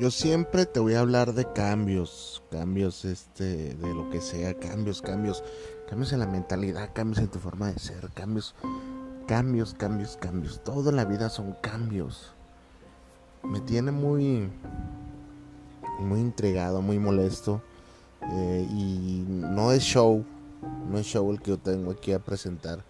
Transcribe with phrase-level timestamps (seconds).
[0.00, 5.02] Yo siempre te voy a hablar de cambios, cambios este, de lo que sea, cambios,
[5.02, 5.44] cambios,
[5.90, 8.54] cambios en la mentalidad, cambios en tu forma de ser, cambios,
[9.26, 10.64] cambios, cambios, cambios.
[10.64, 12.32] Todo en la vida son cambios.
[13.42, 14.48] Me tiene muy,
[15.98, 17.60] muy intrigado, muy molesto.
[18.22, 20.24] Eh, y no es show,
[20.90, 22.82] no es show el que yo tengo aquí a presentar.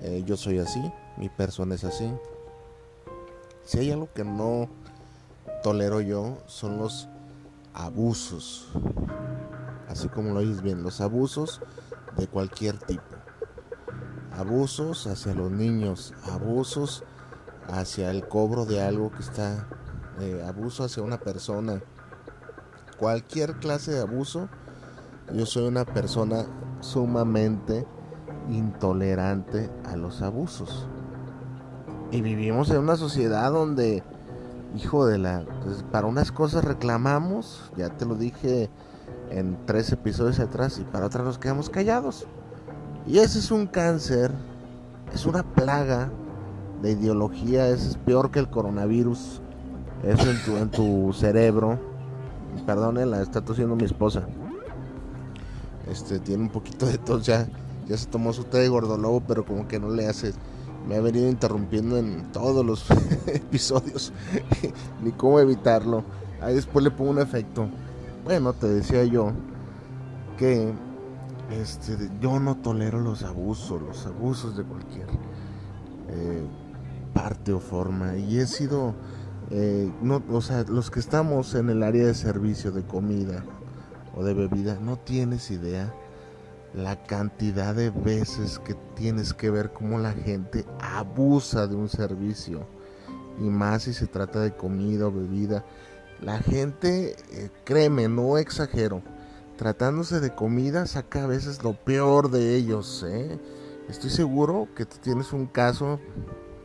[0.00, 0.82] Eh, yo soy así,
[1.16, 2.12] mi persona es así.
[3.64, 4.68] Si hay algo que no
[5.64, 7.08] tolero yo son los
[7.72, 8.68] abusos.
[9.88, 11.62] Así como lo oyes bien, los abusos
[12.18, 13.02] de cualquier tipo.
[14.36, 17.02] Abusos hacia los niños, abusos
[17.66, 19.66] hacia el cobro de algo que está,
[20.20, 21.80] eh, abuso hacia una persona.
[22.98, 24.50] Cualquier clase de abuso,
[25.32, 26.44] yo soy una persona
[26.80, 27.86] sumamente
[28.50, 30.86] intolerante a los abusos.
[32.10, 34.04] Y vivimos en una sociedad donde
[34.74, 35.44] hijo de la...
[35.62, 38.70] Pues, para unas cosas reclamamos, ya te lo dije
[39.30, 42.26] en tres episodios atrás, y para otras nos quedamos callados.
[43.06, 44.30] Y ese es un cáncer,
[45.12, 46.10] es una plaga
[46.82, 49.40] de ideología, es peor que el coronavirus,
[50.02, 51.78] eso en tu, en tu cerebro.
[52.66, 54.22] Perdone, la está tosiendo mi esposa.
[55.90, 57.46] Este tiene un poquito de tos ya,
[57.86, 60.32] ya se tomó su té de gordolobo, pero como que no le hace
[60.86, 62.86] me ha venido interrumpiendo en todos los
[63.26, 64.12] episodios,
[65.02, 66.04] ni cómo evitarlo.
[66.40, 67.68] Ahí después le pongo un efecto.
[68.24, 69.32] Bueno, te decía yo
[70.36, 70.72] que
[71.50, 75.08] este, yo no tolero los abusos, los abusos de cualquier
[76.08, 76.46] eh,
[77.12, 78.16] parte o forma.
[78.16, 78.94] Y he sido,
[79.50, 83.44] eh, no, o sea, los que estamos en el área de servicio de comida
[84.14, 85.92] o de bebida, no tienes idea
[86.74, 92.66] la cantidad de veces que tienes que ver cómo la gente abusa de un servicio.
[93.38, 95.64] Y más si se trata de comida o bebida.
[96.20, 99.02] La gente, eh, créeme, no exagero.
[99.56, 103.04] Tratándose de comida saca a veces lo peor de ellos.
[103.06, 103.38] ¿eh?
[103.88, 106.00] Estoy seguro que tú tienes un caso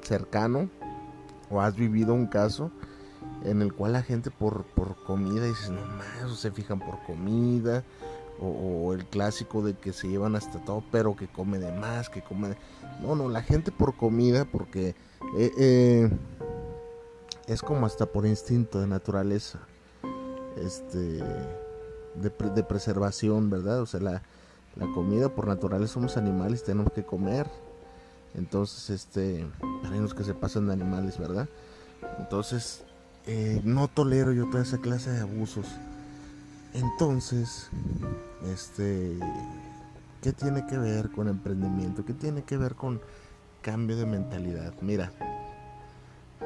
[0.01, 0.69] cercano
[1.51, 2.71] o has vivido un caso
[3.43, 7.83] en el cual la gente por, por comida dice, no más, se fijan por comida
[8.41, 12.21] o, el clásico de que se llevan hasta todo, pero que come de más, que
[12.21, 12.57] come de...
[13.01, 14.95] No, no, la gente por comida, porque
[15.37, 16.09] eh, eh,
[17.47, 19.59] es como hasta por instinto de naturaleza,
[20.57, 21.23] este,
[22.15, 23.81] de, preservación, ¿verdad?
[23.81, 24.23] O sea, la,
[24.75, 27.47] la comida por naturaleza somos animales, tenemos que comer.
[28.35, 29.45] Entonces, este,
[29.89, 31.49] hay unos que se pasan de animales, ¿verdad?
[32.19, 32.85] Entonces,
[33.31, 35.67] eh, no tolero yo toda esa clase de abusos.
[36.73, 37.69] Entonces,
[38.51, 39.19] este,
[40.23, 42.03] ¿qué tiene que ver con emprendimiento?
[42.03, 42.99] ¿Qué tiene que ver con
[43.61, 44.73] cambio de mentalidad?
[44.81, 45.11] Mira,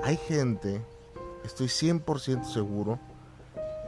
[0.03, 0.81] hay gente,
[1.45, 2.99] estoy 100% seguro,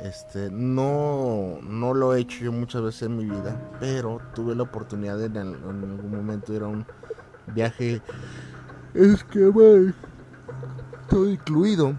[0.01, 4.63] este, no, no lo he hecho yo muchas veces en mi vida, pero tuve la
[4.63, 6.85] oportunidad en, algún momento ir a un
[7.53, 8.01] viaje,
[8.93, 9.51] es que
[11.09, 11.97] todo incluido,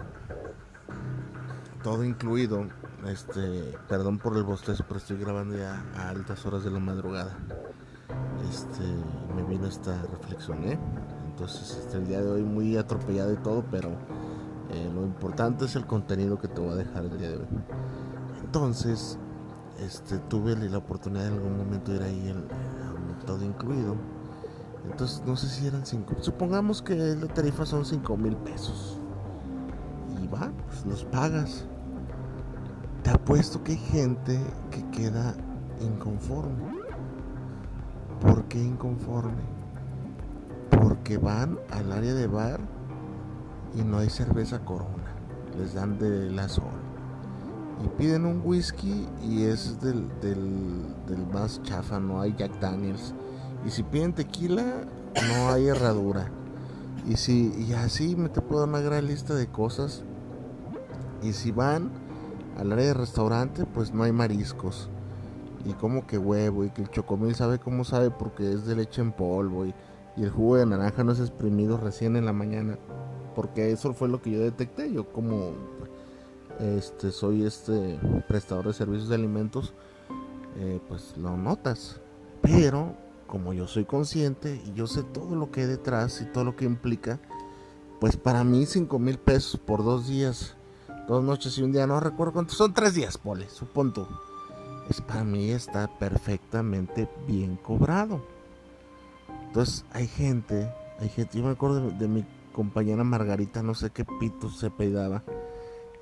[1.87, 2.67] todo incluido,
[3.07, 7.39] este, perdón por el bostezo, pero estoy grabando ya a altas horas de la madrugada.
[8.51, 8.83] Este,
[9.37, 10.77] me vino esta reflexión, ¿eh?
[11.29, 13.91] Entonces, este, el día de hoy muy atropellado y todo, pero
[14.71, 17.47] eh, lo importante es el contenido que te voy a dejar el día de hoy.
[18.45, 19.17] Entonces,
[19.79, 22.49] este, tuve la oportunidad en algún momento de ir ahí el,
[23.25, 23.95] todo incluido.
[24.91, 26.17] Entonces, no sé si eran 5.
[26.21, 28.99] Supongamos que la tarifa son 5 mil pesos.
[30.21, 31.65] Y va, pues los pagas
[33.07, 34.37] te apuesto que hay gente
[34.73, 35.33] que queda
[35.81, 36.77] inconforme.
[38.21, 39.45] ¿Por qué inconforme?
[40.71, 42.59] Porque van al área de bar
[43.77, 45.15] y no hay cerveza corona.
[45.57, 46.65] Les dan de la sol.
[47.85, 53.15] Y piden un whisky y es del, del, más chafa, no hay Jack Daniels.
[53.65, 54.65] Y si piden tequila,
[55.29, 56.29] no hay herradura.
[57.07, 60.03] Y si y así me te puedo dar una gran lista de cosas.
[61.23, 62.05] Y si van
[62.57, 64.89] al área de restaurante, pues no hay mariscos.
[65.65, 69.03] Y como que huevo, y que el chocomil sabe cómo sabe porque es de leche
[69.03, 69.67] en polvo.
[69.67, 69.75] Y,
[70.17, 72.79] el jugo de naranja no es exprimido recién en la mañana.
[73.35, 74.91] Porque eso fue lo que yo detecté.
[74.91, 75.53] Yo como
[76.59, 79.75] este soy este prestador de servicios de alimentos,
[80.59, 82.01] eh, pues lo notas.
[82.41, 82.95] Pero
[83.27, 86.57] como yo soy consciente y yo sé todo lo que hay detrás y todo lo
[86.57, 87.19] que implica,
[88.01, 90.57] pues para mí 5 mil pesos por dos días,
[91.09, 94.09] dos noches y un día, no recuerdo cuántos, son tres días, pole, supongo.
[94.89, 98.23] Es para mí está perfectamente bien cobrado.
[99.47, 104.05] Entonces hay gente, hay gente, yo me acuerdo de, mi compañera Margarita, no sé qué
[104.05, 105.23] pito se pedaba.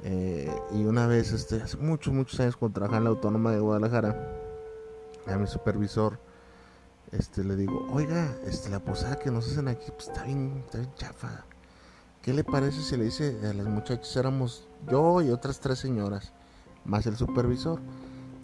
[0.02, 3.60] Eh, y una vez, este, hace muchos, muchos años, cuando trabajaba en la Autónoma de
[3.60, 4.40] Guadalajara,
[5.26, 6.18] a mi supervisor,
[7.10, 10.78] este, le digo, oiga, este, la posada que nos hacen aquí, pues está bien, está
[10.78, 11.44] bien chafa.
[12.24, 16.32] ¿Qué le parece si le dice a las muchachas, éramos yo y otras tres señoras,
[16.86, 17.80] más el supervisor?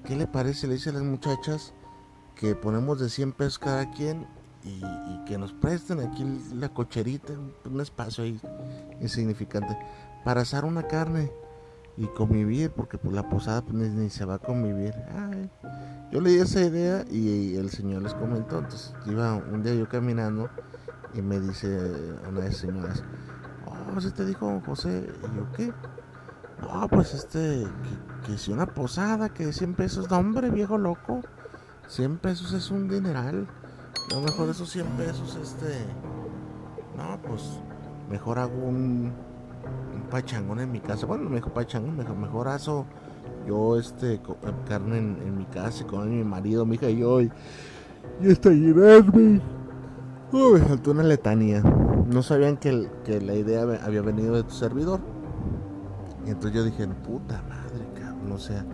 [0.05, 1.73] ¿Qué le parece si le dice a las muchachas
[2.35, 4.27] que ponemos de 100 pesos cada quien
[4.65, 4.83] y,
[5.25, 7.33] que nos presten aquí la cocherita,
[7.65, 8.39] un espacio ahí
[9.01, 9.75] insignificante,
[10.27, 11.33] para asar una carne
[11.97, 14.95] y convivir, porque pues la posada pues, ni, se va a convivir.
[16.13, 19.89] yo le di esa idea y, el señor les comentó, entonces iba un día yo
[19.89, 20.51] caminando
[21.15, 21.67] y me dice
[22.29, 23.03] una de las señoras,
[23.67, 25.09] oh, ¿sí te dijo José?
[25.09, 25.73] Y yo, ¿qué?
[26.61, 27.67] No, pues este,
[28.27, 31.23] que, si una posada, que 100 pesos, no hombre, viejo loco,
[31.89, 33.47] 100 pesos es un dineral.
[34.11, 35.85] A lo mejor esos 100 pesos, este,
[36.97, 37.61] no, pues
[38.11, 39.13] mejor hago un
[40.11, 41.07] pachangón en mi casa.
[41.07, 42.87] Bueno, me dijo pachangón, mejor aso
[43.47, 44.21] yo este eh,
[44.69, 47.21] carne en, mi casa y con mi marido, mi hija y yo.
[47.21, 47.31] Y,
[48.23, 49.41] está llenarme.
[50.33, 51.63] Oh, me faltó una letanía.
[52.11, 54.99] No sabían que, que, la idea había venido de tu servidor.
[56.27, 58.33] Y entonces yo dije, puta madre, cabrón.
[58.33, 58.65] O sea,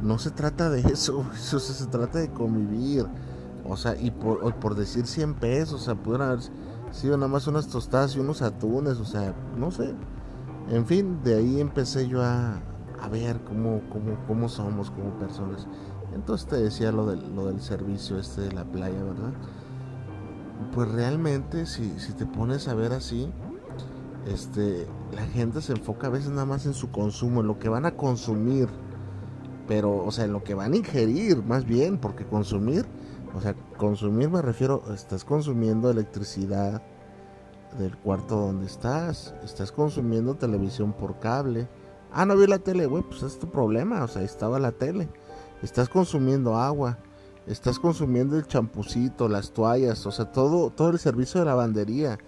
[0.00, 1.24] no se trata de eso.
[1.34, 3.06] eso se trata de convivir.
[3.66, 6.44] O sea, y por, decir 100 pesos, o sea, pudieron haber
[6.92, 9.00] sido nada más unas tostadas y unos atunes.
[9.00, 9.92] O sea, no sé.
[10.70, 12.60] En fin, de ahí empecé yo a,
[13.10, 15.66] ver cómo, cómo, cómo, somos como personas.
[16.14, 19.32] Entonces te decía lo del, lo del servicio este de la playa, ¿verdad?
[20.72, 23.30] Pues realmente si, si te pones a ver así,
[24.26, 27.68] este, la gente se enfoca a veces nada más en su consumo, en lo que
[27.68, 28.68] van a consumir,
[29.66, 32.86] pero, o sea, en lo que van a ingerir, más bien, porque consumir,
[33.34, 36.82] o sea, consumir me refiero, estás consumiendo electricidad,
[37.78, 39.34] del cuarto donde estás.
[39.42, 41.68] Estás consumiendo televisión por cable.
[42.12, 44.04] Ah, no vi la tele, güey, pues es tu problema.
[44.04, 45.08] O sea, ahí estaba la tele.
[45.62, 46.98] Estás consumiendo agua.
[47.46, 52.18] Estás consumiendo el champucito, las toallas, o sea, todo, todo el servicio de lavandería.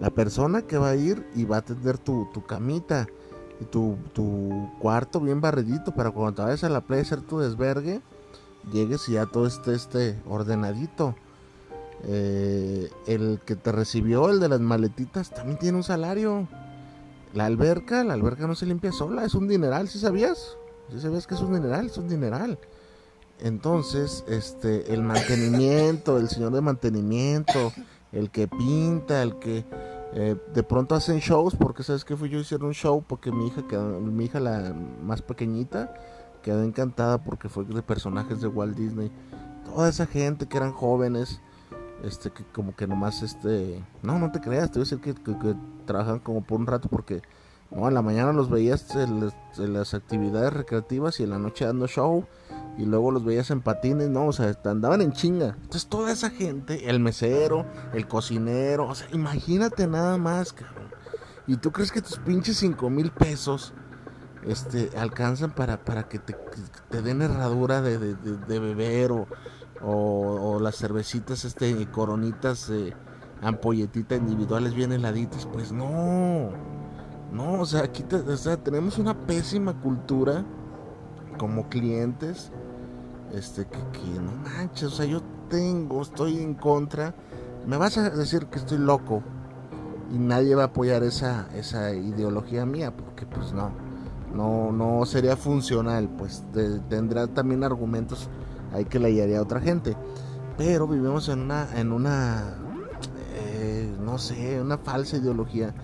[0.00, 3.06] La persona que va a ir y va a atender tu, tu camita
[3.60, 7.38] y tu, tu, cuarto bien barridito para cuando te vayas a la playa hacer tu
[7.38, 8.02] desvergue,
[8.70, 11.16] llegues y ya todo esté, esté ordenadito.
[12.04, 16.46] Eh, el que te recibió, el de las maletitas, también tiene un salario.
[17.34, 20.56] La alberca, la alberca no se limpia sola, es un dineral, si sabías?
[20.90, 22.58] Si sabías que es un dineral, es un dineral.
[23.40, 27.72] Entonces, este, el mantenimiento, el señor de mantenimiento,
[28.12, 29.64] el que pinta, el que
[30.14, 33.48] eh, de pronto hacen shows, porque sabes que fui yo hacer un show porque mi
[33.48, 33.62] hija
[34.00, 35.94] mi hija la más pequeñita
[36.42, 39.10] quedó encantada porque fue de personajes de Walt Disney.
[39.66, 41.40] Toda esa gente que eran jóvenes,
[42.02, 45.14] este que como que nomás este no no te creas te voy a decir que,
[45.14, 47.22] que, trabajan como por un rato porque
[47.70, 51.86] no en la mañana los veías en, las actividades recreativas y en la noche dando
[51.86, 52.24] show
[52.78, 55.56] y luego los veías en patines no o sea andaban en chinga.
[55.56, 60.88] Entonces toda esa gente el mesero el cocinero o sea imagínate nada más cabrón.
[61.46, 63.74] Y tú crees que tus pinches cinco mil pesos
[64.44, 66.36] este alcanzan para para que te,
[66.88, 69.26] te den herradura de, de, de beber o
[69.80, 72.94] o, las cervecitas este coronitas eh,
[73.42, 76.50] ampolletitas individuales bien heladitas pues no.
[77.32, 78.04] No o sea aquí
[78.64, 80.44] tenemos una pésima cultura
[81.38, 82.50] como clientes
[83.34, 83.78] este que,
[84.20, 87.14] no manches o sea yo tengo estoy en contra
[87.66, 89.22] me vas a decir que estoy loco
[90.12, 93.70] y nadie va a apoyar esa esa ideología mía porque pues no
[94.34, 96.42] no no sería funcional pues
[96.88, 98.28] tendrá también argumentos
[98.72, 99.96] hay que le haría a otra gente.
[100.56, 102.56] Pero vivimos en una, en una,
[103.34, 105.74] eh, no sé, una falsa ideología.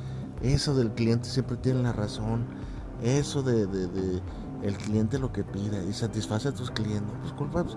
[0.43, 2.45] Eso del cliente siempre tiene la razón.
[3.03, 3.67] Eso de,
[4.65, 7.15] el cliente lo que pida y satisface a tus clientes.
[7.21, 7.77] Pues, pues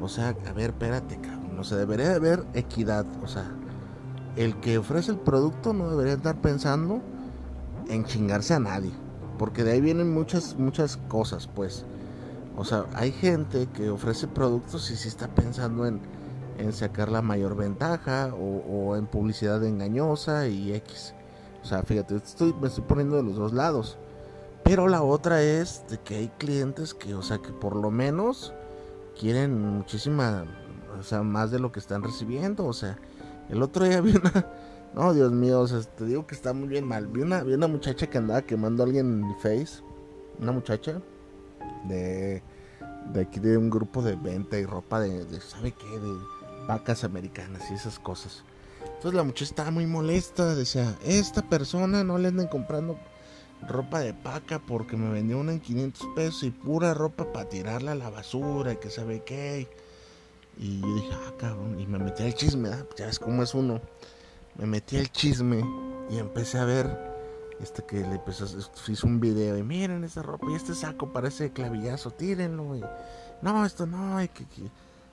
[0.00, 1.58] O sea, a ver, espérate, cabrón.
[1.58, 3.04] O sea, debería haber equidad.
[3.22, 3.50] O sea,
[4.36, 7.02] el que ofrece el producto no debería estar pensando
[7.88, 8.92] en chingarse a nadie.
[9.36, 11.84] Porque de ahí vienen muchas, muchas cosas, pues.
[12.56, 16.00] O sea, hay gente que ofrece productos y sí está pensando en,
[16.58, 21.14] en sacar la mayor ventaja o, en publicidad engañosa y X.
[21.62, 23.98] O sea, fíjate, estoy, me estoy poniendo de los dos lados.
[24.68, 28.52] Pero la otra es de que hay clientes que, o sea, que por lo menos
[29.18, 30.44] quieren muchísima,
[31.00, 32.66] o sea, más de lo que están recibiendo.
[32.66, 32.98] O sea,
[33.48, 34.46] el otro día vi una,
[34.94, 37.06] no, Dios mío, o sea, te digo que está muy bien mal.
[37.06, 39.82] Vi una, vi una muchacha que andaba quemando a alguien en mi face,
[40.38, 41.00] una muchacha
[41.84, 42.42] de,
[43.14, 45.98] de aquí de un grupo de venta y ropa de, de ¿sabe qué?
[45.98, 46.12] De
[46.66, 48.44] vacas americanas y esas cosas.
[48.84, 52.98] Entonces la muchacha estaba muy molesta, decía, esta persona no le anden comprando
[53.66, 57.92] ropa de paca porque me vendió una en 500 pesos y pura ropa para tirarla
[57.92, 59.68] a la basura y que sabe qué.
[60.58, 63.80] Y yo dije, ah, cabrón, y me metí al chisme, ya ves cómo es uno.
[64.56, 65.64] Me metí al chisme
[66.10, 67.08] y empecé a ver
[67.60, 68.46] este que le empezó,
[69.04, 72.76] un video y miren esa ropa y este saco parece clavillazo, tírenlo.
[72.76, 72.84] Y,
[73.42, 74.44] no, esto no, y que,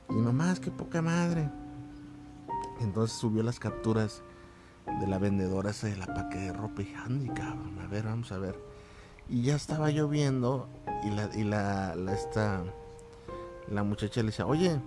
[0.10, 1.50] y nomás, que poca madre.
[2.82, 4.22] Entonces subió las capturas
[5.00, 8.32] de la vendedora esa de la paque de ropa y Andy, cabrón, a ver, vamos
[8.32, 8.60] a ver.
[9.28, 10.70] Y ya estaba lloviendo
[11.04, 12.64] y la, y la, esta,
[13.70, 14.80] la muchacha le decía, oye,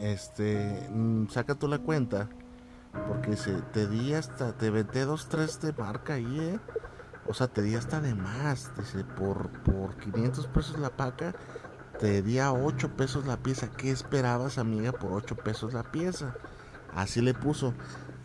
[0.00, 2.28] este, mm, saca tú la cuenta,
[3.08, 6.58] porque se, te di hasta, te vendé dos, tres de marca ahí, eh.
[7.26, 11.34] O sea, te di hasta de más, dice, por, por 500 pesos la paca
[12.00, 13.70] te di a 8 pesos la pieza.
[13.70, 16.34] ¿Qué esperabas, amiga, por 8 pesos la pieza?
[16.94, 17.74] Así le puso.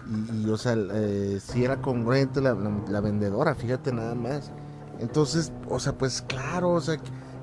[0.08, 2.54] Y, o sea, eh, si era congruente la,
[3.02, 4.52] vendedora, fíjate nada más.
[5.00, 6.98] Entonces, o sea, pues claro, o sea,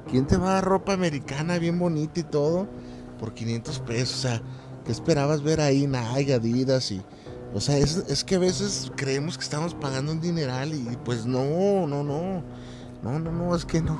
[0.09, 2.69] ¿quién te va a ropa americana bien bonita y todo
[3.19, 4.16] por 500 pesos?
[4.16, 4.42] O sea,
[4.85, 5.87] ¿qué esperabas ver ahí?
[5.87, 7.02] Nike, Adidas y...
[7.54, 11.26] O sea, es, es que a veces creemos que estamos pagando un dineral y pues
[11.26, 12.42] no, no, no.
[13.02, 13.99] No, no, no, es que no.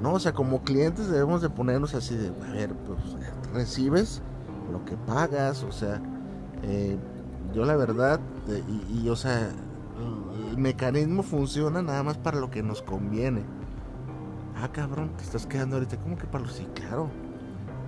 [0.00, 0.12] ¿no?
[0.12, 2.98] O sea, como clientes debemos de ponernos así de, a ver, pues
[3.52, 4.22] recibes
[4.72, 6.00] lo que pagas, o sea,
[6.62, 6.98] eh,
[7.54, 9.50] yo la verdad, eh, y, o sea,
[10.50, 13.42] el mecanismo funciona nada más para lo que nos conviene.
[14.56, 16.66] Ah, cabrón, te estás quedando ahorita, ¿cómo que para lo sí?
[16.74, 17.08] Claro,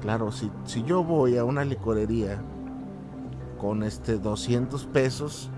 [0.00, 2.40] claro, si, si yo voy a una licorería
[3.58, 5.50] con este 200 pesos,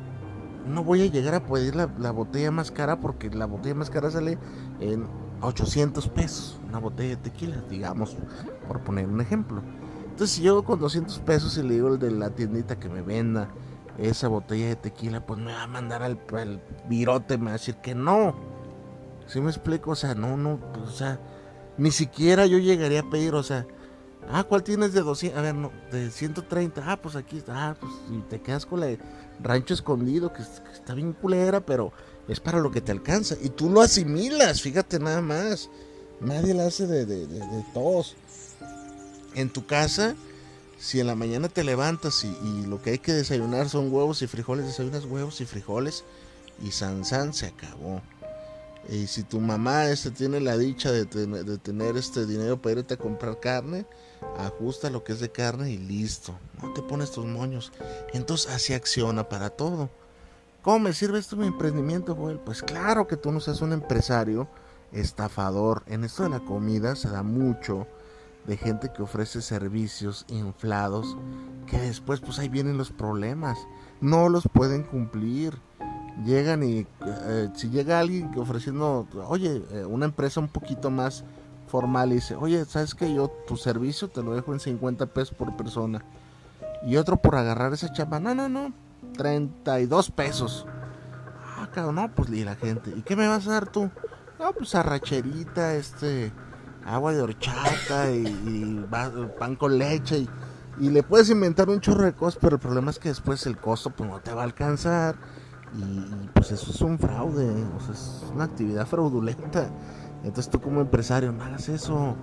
[0.67, 3.91] no voy a llegar a pedir la, la botella más cara porque la botella más
[3.91, 4.38] cara sale
[4.81, 5.07] en
[5.41, 8.17] 800 pesos una botella de tequila, digamos,
[8.67, 9.62] por poner un ejemplo.
[10.05, 13.03] Entonces, si yo con 200 pesos y le digo el de la tiendita que me
[13.03, 13.49] venda
[13.99, 16.19] esa botella de tequila, pues me va a mandar al,
[16.88, 18.35] virote, me va a decir que no.
[19.26, 19.90] ¿Sí me explico?
[19.90, 21.21] O sea, no, no, o sea,
[21.76, 23.67] ni siquiera yo llegaría a pedir, o sea,
[24.31, 25.38] ah, ¿cuál tienes de 200?
[25.38, 28.81] A ver, no, de 130, ah, pues aquí está, ah, pues y te quedas con
[28.81, 28.99] la de
[29.40, 31.93] rancho escondido, que, está bien culera, pero
[32.28, 33.37] es para lo que te alcanza.
[33.43, 35.71] Y tú lo asimilas, fíjate nada más.
[36.21, 38.17] Nadie la hace de, de, todos.
[39.35, 40.17] En tu casa,
[40.78, 44.26] si en la mañana te levantas y, lo que hay que desayunar son huevos y
[44.26, 46.04] frijoles, desayunas huevos y frijoles
[46.62, 48.00] y san san se acabó.
[48.88, 52.97] Y si tu mamá este, tiene la dicha de, tener este dinero para irte a
[52.97, 53.85] comprar carne,
[54.38, 56.38] ajusta lo que es de carne y listo.
[56.62, 57.73] No te pones tus moños.
[58.14, 59.90] Entonces así acciona para todo.
[60.62, 62.38] ¿Cómo me sirve esto mi emprendimiento, Joel?
[62.38, 64.49] Pues claro que tú no seas un empresario
[64.92, 65.82] estafador.
[65.87, 67.87] En esto de la comida se da mucho
[68.47, 71.16] de gente que ofrece servicios inflados
[71.66, 73.59] que después pues ahí vienen los problemas.
[74.00, 75.59] No los pueden cumplir.
[76.25, 81.25] Llegan y eh, si llega alguien ofreciendo, oye, eh, una empresa un poquito más
[81.68, 85.35] formal y dice, oye, ¿sabes que yo tu servicio te lo dejo en 50 pesos
[85.35, 86.04] por persona?
[86.85, 88.73] Y otro por agarrar esa chapa, no, no, no,
[89.16, 90.66] 32 pesos.
[91.57, 93.90] Ah, cabrón, no, pues y la gente, ¿y qué me vas a dar tú?
[94.40, 96.33] No, pues arracherita, este,
[96.88, 98.87] agua de horchata y,
[99.38, 100.26] pan con leche
[100.80, 103.59] y, le puedes inventar un chorro de cosas, pero el problema es que después el
[103.59, 105.16] costo pues no te va a alcanzar
[105.76, 109.68] y, pues eso es un fraude, o sea, es una actividad fraudulenta.
[110.25, 112.16] Entonces tú como empresario no hagas eso,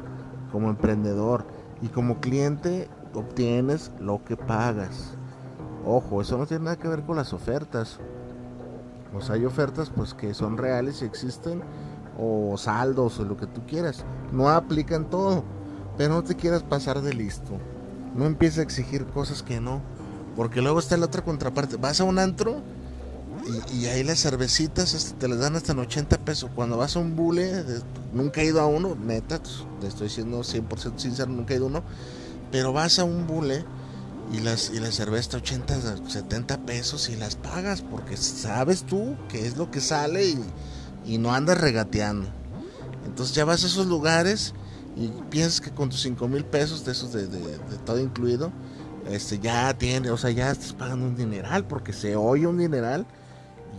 [0.52, 1.46] como emprendedor
[1.82, 5.16] y como cliente obtienes lo que pagas.
[5.86, 8.00] Ojo, eso no tiene nada que ver con las ofertas.
[9.14, 11.62] O sea, hay ofertas pues que son reales y existen
[12.18, 14.06] o saldos o lo que tú quieras.
[14.32, 15.44] No aplican todo,
[15.98, 17.58] pero no te quieras pasar de listo.
[18.16, 19.82] No empieces a exigir cosas que no,
[20.36, 21.78] porque luego está la otra contraparte.
[21.78, 22.62] Vas a un antro
[23.74, 26.50] y, ahí las cervecitas te las dan hasta en 80 pesos.
[26.56, 27.64] Cuando vas a un bule,
[28.14, 29.40] nunca he ido a uno, neta,
[29.82, 31.84] te estoy siendo 100% sincero, nunca he ido a uno.
[32.52, 33.66] Pero vas a un bule
[34.32, 39.46] y las y la cerveza 80, 70 pesos y las pagas porque sabes tú que
[39.46, 40.44] es lo que sale y,
[41.06, 42.28] y no andas regateando.
[43.06, 44.54] Entonces ya vas a esos lugares
[44.96, 47.28] y piensas que con tus 5 mil pesos de esos de,
[47.86, 48.52] todo incluido,
[49.10, 53.06] este ya tiene, o sea, ya estás pagando un dineral porque se oye un dineral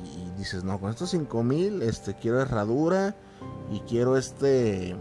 [0.05, 3.17] y, dices, no, con estos 5 mil, este, quiero herradura
[3.73, 4.95] y quiero este,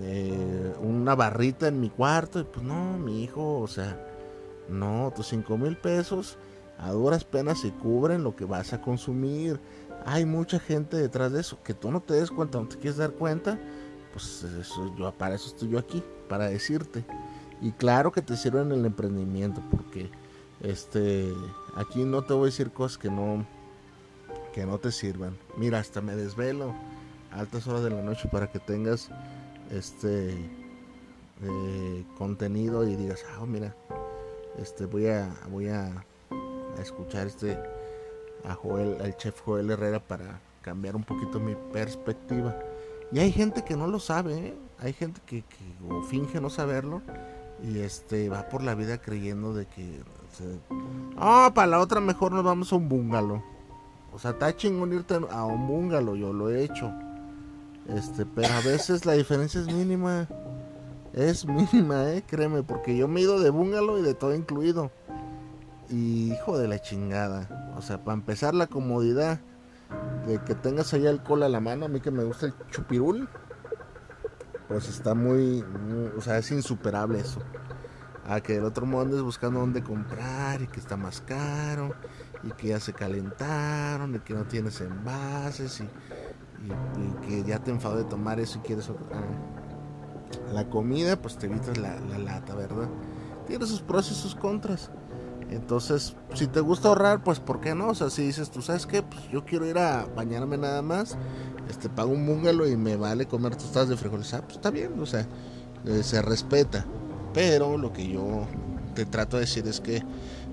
[0.00, 4.00] eh, una barrita en mi cuarto y pues no, mi hijo, o sea,
[4.68, 6.38] no, tus 5 mil pesos
[6.78, 9.60] a duras penas se cubren lo que vas a consumir.
[10.06, 12.96] Hay mucha gente detrás de eso que tú no te des cuenta, no te quieres
[12.96, 13.58] dar cuenta.
[14.12, 17.04] Pues eso, yo, para eso estoy yo aquí, para decirte.
[17.60, 20.08] Y claro que te sirve en el emprendimiento, porque
[20.60, 21.34] este
[21.74, 23.44] aquí no te voy a decir cosas que no
[24.54, 25.36] que no te sirvan.
[25.56, 26.72] Mira, hasta me desvelo
[27.32, 29.10] a altas horas de la noche para que tengas
[29.72, 30.30] este
[31.42, 33.74] eh, contenido y digas, ah, mira,
[34.56, 36.06] este voy a voy a,
[36.80, 37.58] escuchar este
[38.48, 42.56] a Joel al chef Joel Herrera para cambiar un poquito mi perspectiva
[43.12, 44.54] y hay gente que no lo sabe ¿eh?
[44.80, 45.44] hay gente que,
[46.08, 47.02] finge no saberlo
[47.62, 50.00] y este va por la vida creyendo de que
[51.16, 53.42] ah para la otra mejor nos vamos a un bungalow
[54.12, 56.92] o sea está chingón irte a un bungalow yo lo he hecho
[57.88, 60.28] este pero a veces la diferencia es mínima
[61.16, 64.90] es mínima, eh, créeme, porque yo me he ido de bungalow y de todo incluido.
[65.88, 67.65] Y hijo de la chingada.
[67.76, 69.40] O sea, para empezar la comodidad
[70.26, 73.28] de que tengas ahí alcohol a la mano, a mí que me gusta el chupirul,
[74.68, 75.64] pues está muy,
[76.16, 77.40] o sea, es insuperable eso.
[78.28, 81.94] A que el otro modo andes buscando dónde comprar y que está más caro
[82.42, 85.88] y que ya se calentaron y que no tienes envases y,
[87.28, 88.90] que ya te enfadó de tomar eso y quieres.
[89.12, 92.88] Ah, la comida, pues te evitas la, lata, ¿verdad?
[93.46, 94.90] Tiene sus pros y sus contras.
[95.50, 97.88] Entonces, si te gusta ahorrar, pues ¿por qué no?
[97.88, 101.16] O sea, si dices, tú sabes qué, pues yo quiero ir a bañarme nada más,
[101.70, 104.98] este pago un bungalow y me vale comer tostadas de frijoles, ah, pues está bien,
[104.98, 105.26] o sea,
[105.84, 106.84] eh, se respeta.
[107.32, 108.46] Pero lo que yo
[108.94, 110.02] te trato de decir es que,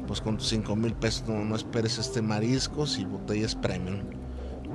[0.06, 4.01] pues con tus 5 mil pesos no, esperes este mariscos y botellas premium,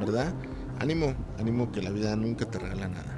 [0.01, 0.33] ¿verdad?
[0.81, 3.18] Ánimo, ánimo que la vida nunca te regala nada.